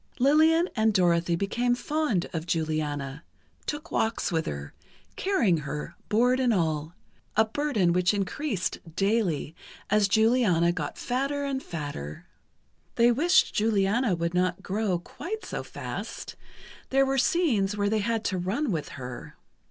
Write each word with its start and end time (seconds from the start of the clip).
Lillian 0.17 0.67
and 0.75 0.95
Dorothy 0.95 1.35
became 1.35 1.75
fond 1.75 2.27
of 2.33 2.47
Juliana, 2.47 3.23
took 3.67 3.91
walks 3.91 4.31
with 4.31 4.47
her, 4.47 4.73
carrying 5.15 5.57
her, 5.57 5.93
board 6.09 6.39
and 6.39 6.51
all—a 6.51 7.45
burden 7.45 7.93
which 7.93 8.11
increased 8.11 8.79
daily 8.95 9.55
as 9.91 10.07
Juliana 10.07 10.71
got 10.71 10.97
fatter 10.97 11.45
and 11.45 11.61
fatter. 11.61 12.25
They 12.95 13.11
wished 13.11 13.53
Juliana 13.53 14.15
would 14.15 14.33
not 14.33 14.63
grow 14.63 14.97
quite 14.97 15.45
so 15.45 15.61
fast; 15.61 16.35
there 16.89 17.05
were 17.05 17.19
scenes 17.19 17.77
where 17.77 17.87
they 17.87 17.99
had 17.99 18.23
to 18.25 18.39
run 18.39 18.71
with 18.71 18.89
her. 18.97 19.37